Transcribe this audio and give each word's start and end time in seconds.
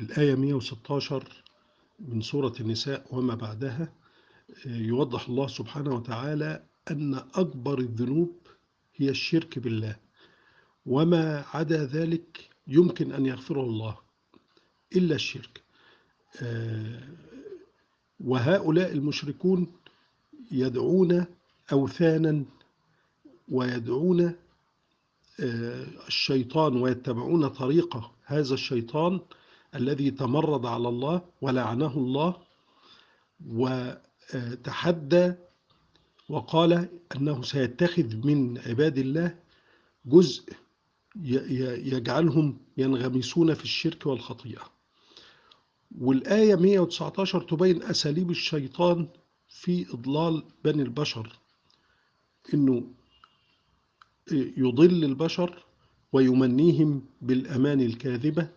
الآية 0.00 0.34
116 0.34 1.24
من 1.98 2.20
سورة 2.20 2.54
النساء 2.60 3.06
وما 3.10 3.34
بعدها 3.34 3.92
يوضح 4.66 5.28
الله 5.28 5.46
سبحانه 5.46 5.94
وتعالى 5.94 6.62
أن 6.90 7.14
أكبر 7.14 7.78
الذنوب 7.78 8.32
هي 8.96 9.08
الشرك 9.10 9.58
بالله 9.58 9.96
وما 10.86 11.44
عدا 11.54 11.84
ذلك 11.84 12.48
يمكن 12.66 13.12
أن 13.12 13.26
يغفره 13.26 13.60
الله 13.60 13.98
إلا 14.96 15.14
الشرك. 15.14 15.62
وهؤلاء 18.20 18.92
المشركون 18.92 19.72
يدعون 20.52 21.26
أوثانا 21.72 22.44
ويدعون 23.48 24.34
الشيطان 26.08 26.76
ويتبعون 26.76 27.48
طريقة 27.48 28.12
هذا 28.24 28.54
الشيطان 28.54 29.20
الذي 29.74 30.10
تمرد 30.10 30.66
على 30.66 30.88
الله 30.88 31.22
ولعنه 31.40 31.92
الله 31.96 32.36
وتحدى 33.46 35.34
وقال 36.28 36.88
أنه 37.16 37.42
سيتخذ 37.42 38.26
من 38.26 38.58
عباد 38.58 38.98
الله 38.98 39.38
جزء 40.06 40.52
يجعلهم 41.16 42.58
ينغمسون 42.76 43.54
في 43.54 43.64
الشرك 43.64 44.06
والخطيئة. 44.06 44.62
والآية 45.98 46.54
119 46.54 47.40
تبين 47.42 47.82
أساليب 47.82 48.30
الشيطان 48.30 49.08
في 49.48 49.86
إضلال 49.94 50.42
بني 50.64 50.82
البشر 50.82 51.38
إنه 52.54 52.84
يضل 54.56 55.04
البشر 55.04 55.64
ويمنيهم 56.12 57.04
بالأمان 57.22 57.80
الكاذبة. 57.80 58.48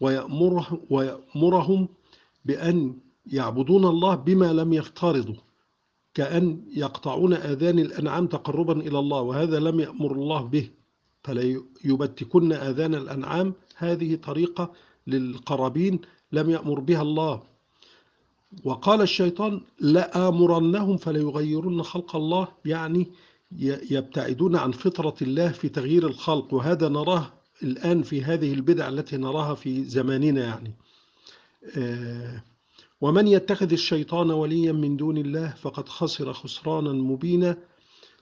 ويأمره 0.00 0.80
ويأمرهم 0.90 1.88
بأن 2.44 2.96
يعبدون 3.26 3.84
الله 3.84 4.14
بما 4.14 4.52
لم 4.52 4.72
يفترضوا 4.72 5.34
كأن 6.14 6.62
يقطعون 6.76 7.32
آذان 7.32 7.78
الأنعام 7.78 8.26
تقربا 8.26 8.80
إلى 8.80 8.98
الله 8.98 9.20
وهذا 9.20 9.58
لم 9.58 9.80
يأمر 9.80 10.12
الله 10.12 10.42
به 10.42 10.70
فلا 11.24 11.62
يبتكن 11.84 12.52
آذان 12.52 12.94
الأنعام. 12.94 13.54
هذه 13.76 14.16
طريقة 14.16 14.72
للقرابين 15.06 16.00
لم 16.32 16.50
يأمر 16.50 16.80
بها 16.80 17.02
الله. 17.02 17.42
وقال 18.64 19.00
الشيطان 19.00 19.60
لآمرنهم 19.80 20.96
فليغيرن 20.96 21.82
خلق 21.82 22.16
الله. 22.16 22.48
يعني 22.64 23.06
يبتعدون 23.90 24.56
عن 24.56 24.72
فطرة 24.72 25.14
الله 25.22 25.48
في 25.48 25.68
تغيير 25.68 26.06
الخلق 26.06 26.54
وهذا 26.54 26.88
نراه 26.88 27.32
الآن 27.62 28.02
في 28.02 28.22
هذه 28.24 28.52
البدع 28.52 28.88
التي 28.88 29.16
نراها 29.16 29.54
في 29.54 29.84
زماننا 29.84 30.44
يعني. 30.44 30.74
ومن 33.00 33.26
يتخذ 33.28 33.72
الشيطان 33.72 34.30
وليا 34.30 34.72
من 34.72 34.96
دون 34.96 35.18
الله 35.18 35.54
فقد 35.62 35.88
خسر 35.88 36.32
خسرانا 36.32 36.92
مبينا 36.92 37.56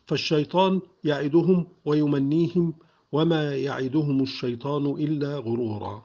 فالشيطان 0.06 0.80
يعدهم 1.04 1.66
ويمنيهم 1.84 2.74
وما 3.12 3.56
يعدهم 3.56 4.22
الشيطان 4.22 4.86
إلا 4.86 5.36
غرورا. 5.38 6.04